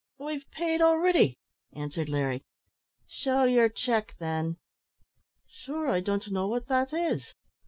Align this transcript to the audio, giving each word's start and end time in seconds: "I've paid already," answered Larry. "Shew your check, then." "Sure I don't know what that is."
"I've 0.19 0.49
paid 0.49 0.81
already," 0.81 1.37
answered 1.73 2.09
Larry. 2.09 2.41
"Shew 3.05 3.47
your 3.47 3.69
check, 3.69 4.15
then." 4.17 4.57
"Sure 5.45 5.89
I 5.91 5.99
don't 5.99 6.31
know 6.31 6.47
what 6.47 6.65
that 6.69 6.91
is." 6.91 7.35